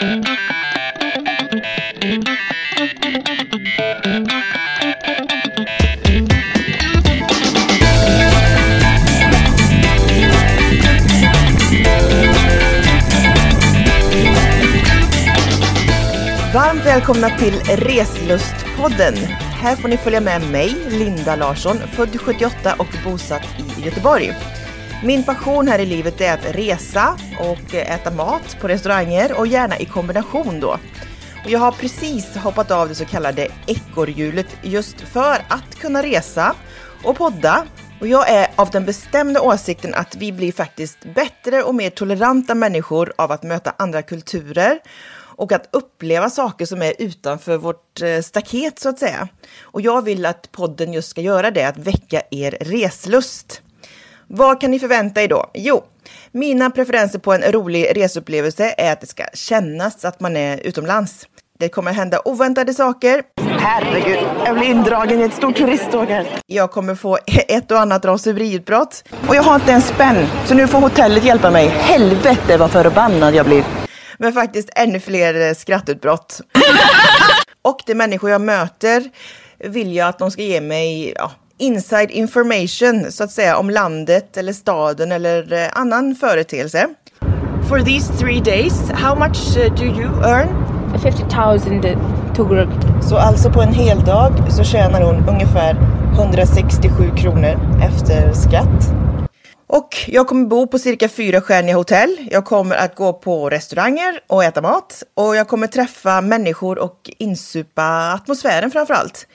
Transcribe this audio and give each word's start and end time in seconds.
Varmt 0.00 0.26
välkomna 16.86 17.38
till 17.38 17.60
Reslustpodden. 17.60 19.14
Här 19.62 19.76
får 19.76 19.88
ni 19.88 19.96
följa 19.96 20.20
med 20.20 20.50
mig, 20.50 20.76
Linda 20.88 21.36
Larsson, 21.36 21.78
född 21.78 22.20
78 22.20 22.74
och 22.78 22.94
bosatt 23.04 23.46
i 23.58 23.84
Göteborg. 23.84 24.32
Min 25.04 25.24
passion 25.24 25.68
här 25.68 25.78
i 25.78 25.86
livet 25.86 26.20
är 26.20 26.34
att 26.34 26.54
resa 26.54 27.16
och 27.38 27.74
äta 27.74 28.10
mat 28.10 28.56
på 28.60 28.68
restauranger 28.68 29.38
och 29.38 29.46
gärna 29.46 29.78
i 29.78 29.84
kombination 29.84 30.60
då. 30.60 30.78
Och 31.44 31.50
jag 31.50 31.58
har 31.58 31.72
precis 31.72 32.36
hoppat 32.36 32.70
av 32.70 32.88
det 32.88 32.94
så 32.94 33.04
kallade 33.04 33.48
ekorrhjulet 33.66 34.46
just 34.62 35.00
för 35.00 35.44
att 35.48 35.74
kunna 35.80 36.02
resa 36.02 36.54
och 37.04 37.16
podda. 37.16 37.66
Och 38.00 38.06
jag 38.06 38.30
är 38.30 38.48
av 38.56 38.70
den 38.70 38.84
bestämda 38.84 39.40
åsikten 39.40 39.94
att 39.94 40.16
vi 40.16 40.32
blir 40.32 40.52
faktiskt 40.52 41.14
bättre 41.14 41.62
och 41.62 41.74
mer 41.74 41.90
toleranta 41.90 42.54
människor 42.54 43.12
av 43.18 43.32
att 43.32 43.42
möta 43.42 43.74
andra 43.78 44.02
kulturer 44.02 44.78
och 45.16 45.52
att 45.52 45.68
uppleva 45.72 46.30
saker 46.30 46.66
som 46.66 46.82
är 46.82 46.94
utanför 46.98 47.56
vårt 47.56 48.02
eh, 48.02 48.20
staket 48.20 48.78
så 48.78 48.88
att 48.88 48.98
säga. 48.98 49.28
Och 49.62 49.80
jag 49.80 50.02
vill 50.02 50.26
att 50.26 50.52
podden 50.52 50.92
just 50.92 51.10
ska 51.10 51.20
göra 51.20 51.50
det, 51.50 51.64
att 51.64 51.78
väcka 51.78 52.22
er 52.30 52.56
reslust. 52.60 53.62
Vad 54.32 54.60
kan 54.60 54.70
ni 54.70 54.78
förvänta 54.78 55.22
er 55.22 55.28
då? 55.28 55.50
Jo, 55.54 55.84
mina 56.32 56.70
preferenser 56.70 57.18
på 57.18 57.32
en 57.32 57.52
rolig 57.52 57.96
resupplevelse 57.96 58.74
är 58.78 58.92
att 58.92 59.00
det 59.00 59.06
ska 59.06 59.24
kännas 59.34 60.04
att 60.04 60.20
man 60.20 60.36
är 60.36 60.58
utomlands. 60.58 61.26
Det 61.58 61.68
kommer 61.68 61.92
hända 61.92 62.22
oväntade 62.24 62.74
saker. 62.74 63.22
Herregud, 63.58 64.18
jag 64.44 64.54
blir 64.58 64.66
indragen 64.66 65.20
i 65.20 65.22
ett 65.22 65.34
stort 65.34 65.56
turisttåg 65.56 66.06
här. 66.06 66.26
Jag 66.46 66.70
kommer 66.70 66.94
få 66.94 67.18
ett 67.48 67.70
och 67.70 67.80
annat 67.80 68.04
raseriutbrott. 68.04 69.04
Och 69.28 69.36
jag 69.36 69.42
har 69.42 69.54
inte 69.54 69.72
en 69.72 69.82
spänn, 69.82 70.26
så 70.46 70.54
nu 70.54 70.68
får 70.68 70.78
hotellet 70.78 71.24
hjälpa 71.24 71.50
mig. 71.50 71.68
Helvete 71.68 72.56
vad 72.56 72.70
förbannad 72.70 73.34
jag 73.34 73.46
blir 73.46 73.64
men 74.18 74.32
faktiskt 74.32 74.70
ännu 74.76 75.00
fler 75.00 75.48
eh, 75.48 75.54
skrattutbrott. 75.54 76.40
och 77.62 77.80
de 77.86 77.94
människor 77.94 78.30
jag 78.30 78.40
möter 78.40 79.04
vill 79.58 79.96
jag 79.96 80.08
att 80.08 80.18
de 80.18 80.30
ska 80.30 80.42
ge 80.42 80.60
mig 80.60 81.12
ja, 81.16 81.30
inside 81.60 82.10
information 82.10 83.12
så 83.12 83.24
att 83.24 83.30
säga 83.30 83.56
om 83.56 83.70
landet 83.70 84.36
eller 84.36 84.52
staden 84.52 85.12
eller 85.12 85.52
eh, 85.52 85.68
annan 85.72 86.14
företeelse. 86.14 86.88
For 87.68 87.80
these 87.80 88.18
three 88.18 88.40
days, 88.40 88.90
how 88.90 89.14
much 89.14 89.56
uh, 89.56 89.74
do 89.74 89.84
you 89.84 90.08
earn? 90.24 90.48
50,000 91.02 91.82
tugruk. 92.36 92.68
Så 93.02 93.16
alltså 93.16 93.50
på 93.50 93.60
en 93.60 93.72
hel 93.72 94.04
dag 94.04 94.32
så 94.52 94.64
tjänar 94.64 95.02
hon 95.02 95.28
ungefär 95.28 95.76
167 96.14 97.10
kronor 97.16 97.80
efter 97.82 98.32
skatt. 98.32 98.92
Och 99.66 99.88
jag 100.06 100.26
kommer 100.26 100.46
bo 100.46 100.66
på 100.66 100.78
cirka 100.78 101.08
fyra 101.08 101.40
stjärniga 101.40 101.76
hotell. 101.76 102.28
Jag 102.30 102.44
kommer 102.44 102.76
att 102.76 102.94
gå 102.94 103.12
på 103.12 103.50
restauranger 103.50 104.20
och 104.26 104.44
äta 104.44 104.62
mat. 104.62 105.02
Och 105.14 105.36
jag 105.36 105.48
kommer 105.48 105.66
träffa 105.66 106.20
människor 106.20 106.78
och 106.78 107.10
insupa 107.18 108.12
atmosfären 108.12 108.70
framför 108.70 108.94
allt. 108.94 109.26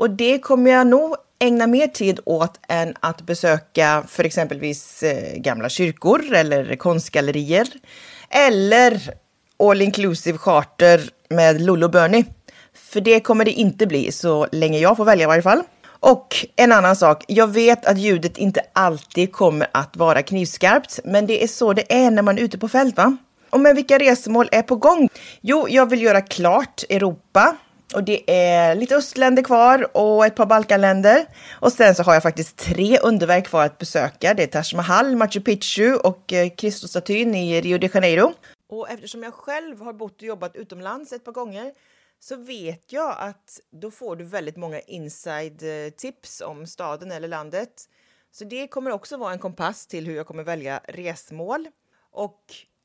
Och 0.00 0.10
det 0.10 0.38
kommer 0.38 0.70
jag 0.70 0.86
nog 0.86 1.16
ägna 1.38 1.66
mer 1.66 1.86
tid 1.86 2.20
åt 2.24 2.60
än 2.68 2.94
att 3.00 3.22
besöka 3.22 4.04
för 4.08 4.24
exempelvis 4.24 5.02
eh, 5.02 5.36
gamla 5.36 5.68
kyrkor 5.68 6.34
eller 6.34 6.76
konstgallerier. 6.76 7.68
Eller 8.30 9.14
all 9.58 9.82
inclusive 9.82 10.38
charter 10.38 11.00
med 11.28 11.60
Lollo 11.60 11.88
Bernie. 11.88 12.24
För 12.74 13.00
det 13.00 13.20
kommer 13.20 13.44
det 13.44 13.52
inte 13.52 13.86
bli 13.86 14.12
så 14.12 14.46
länge 14.52 14.78
jag 14.78 14.96
får 14.96 15.04
välja 15.04 15.24
i 15.24 15.26
varje 15.26 15.42
fall. 15.42 15.62
Och 15.86 16.46
en 16.56 16.72
annan 16.72 16.96
sak, 16.96 17.24
jag 17.28 17.46
vet 17.46 17.86
att 17.86 17.98
ljudet 17.98 18.38
inte 18.38 18.60
alltid 18.72 19.32
kommer 19.32 19.66
att 19.72 19.96
vara 19.96 20.22
knivskarpt, 20.22 21.00
men 21.04 21.26
det 21.26 21.44
är 21.44 21.48
så 21.48 21.72
det 21.72 21.92
är 21.92 22.10
när 22.10 22.22
man 22.22 22.38
är 22.38 22.42
ute 22.42 22.58
på 22.58 22.68
fält 22.68 22.96
va? 22.96 23.16
Och 23.50 23.60
med 23.60 23.76
vilka 23.76 23.98
resmål 23.98 24.48
är 24.52 24.62
på 24.62 24.76
gång? 24.76 25.08
Jo, 25.40 25.66
jag 25.68 25.90
vill 25.90 26.02
göra 26.02 26.20
klart 26.20 26.84
Europa. 26.88 27.56
Och 27.94 28.04
det 28.04 28.30
är 28.30 28.74
lite 28.74 28.96
östländer 28.96 29.42
kvar 29.42 29.96
och 29.96 30.26
ett 30.26 30.34
par 30.34 30.46
Balkanländer. 30.46 31.26
Och 31.60 31.72
sen 31.72 31.94
så 31.94 32.02
har 32.02 32.14
jag 32.14 32.22
faktiskt 32.22 32.56
tre 32.56 32.98
underverk 32.98 33.46
kvar 33.46 33.64
att 33.64 33.78
besöka. 33.78 34.34
Det 34.34 34.42
är 34.42 34.46
Taj 34.46 34.76
Mahal, 34.76 35.16
Machu 35.16 35.40
Picchu 35.40 35.94
och 35.94 36.32
eh, 36.32 36.48
Kristusstatyn 36.48 37.34
i 37.34 37.60
Rio 37.60 37.78
de 37.78 37.90
Janeiro. 37.94 38.32
Och 38.68 38.90
eftersom 38.90 39.22
jag 39.22 39.34
själv 39.34 39.80
har 39.80 39.92
bott 39.92 40.16
och 40.16 40.22
jobbat 40.22 40.56
utomlands 40.56 41.12
ett 41.12 41.24
par 41.24 41.32
gånger 41.32 41.72
så 42.20 42.36
vet 42.36 42.92
jag 42.92 43.16
att 43.18 43.60
då 43.70 43.90
får 43.90 44.16
du 44.16 44.24
väldigt 44.24 44.56
många 44.56 44.80
inside 44.80 45.62
eh, 45.62 45.90
tips 45.90 46.40
om 46.40 46.66
staden 46.66 47.12
eller 47.12 47.28
landet. 47.28 47.88
Så 48.32 48.44
det 48.44 48.68
kommer 48.68 48.90
också 48.90 49.16
vara 49.16 49.32
en 49.32 49.38
kompass 49.38 49.86
till 49.86 50.06
hur 50.06 50.16
jag 50.16 50.26
kommer 50.26 50.42
välja 50.42 50.80
resmål. 50.88 51.68
Och 52.12 52.42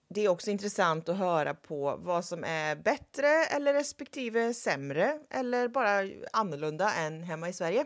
det 0.09 0.25
är 0.25 0.29
också 0.29 0.51
intressant 0.51 1.09
att 1.09 1.17
höra 1.17 1.53
på 1.53 1.95
vad 1.99 2.25
som 2.25 2.43
är 2.43 2.75
bättre 2.75 3.27
eller 3.55 3.73
respektive 3.73 4.53
sämre 4.53 5.13
eller 5.29 5.67
bara 5.67 6.09
annorlunda 6.33 6.93
än 6.93 7.23
hemma 7.23 7.49
i 7.49 7.53
Sverige. 7.53 7.85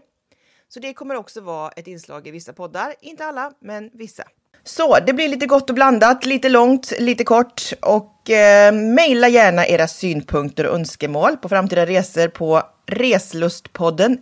Så 0.68 0.80
det 0.80 0.94
kommer 0.94 1.16
också 1.16 1.42
vara 1.42 1.72
ett 1.72 1.88
inslag 1.88 2.28
i 2.28 2.32
vissa 2.32 2.54
poddar, 2.54 2.96
inte 3.02 3.26
alla, 3.26 3.52
men 3.60 3.90
vissa. 3.94 4.24
Så 4.64 5.00
det 5.00 5.14
blir 5.14 5.28
lite 5.28 5.46
gott 5.46 5.70
och 5.70 5.76
blandat, 5.76 6.26
lite 6.26 6.50
långt, 6.50 6.94
lite 7.00 7.24
kort 7.24 7.74
och 7.82 8.30
eh, 8.30 8.74
mejla 8.74 9.28
gärna 9.28 9.68
era 9.68 9.88
synpunkter 9.88 10.66
och 10.66 10.76
önskemål 10.76 11.38
på 11.38 11.50
framtida 11.50 11.86
resor 11.86 12.28
på 12.28 12.64
reslustpodden 12.86 14.22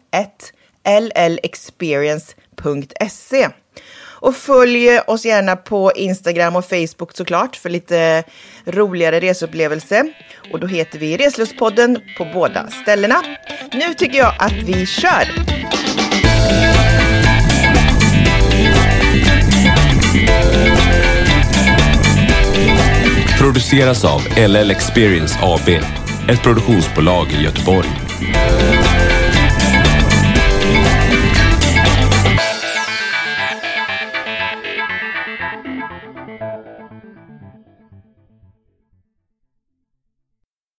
llexperience.se. 1.30 3.50
Och 4.20 4.36
följ 4.36 5.00
oss 5.00 5.26
gärna 5.26 5.56
på 5.56 5.92
Instagram 5.96 6.56
och 6.56 6.66
Facebook 6.66 7.18
såklart 7.18 7.56
för 7.56 7.70
lite 7.70 8.24
roligare 8.66 9.20
reseupplevelse. 9.20 10.04
Och 10.54 10.60
då 10.60 10.68
heter 10.68 11.00
vi 11.00 11.18
Reslustpodden 11.18 12.00
på 12.18 12.26
båda 12.34 12.68
ställena. 12.68 13.24
Nu 13.74 13.94
tycker 13.94 14.18
jag 14.18 14.34
att 14.40 14.54
vi 14.54 14.86
kör! 14.86 15.58
Produceras 23.40 24.06
av 24.06 24.22
LL 24.48 24.72
Experience 24.72 25.40
AB, 25.42 25.70
ett 26.30 26.44
produktionsbolag 26.44 27.32
i 27.32 27.44
Göteborg. 27.44 27.90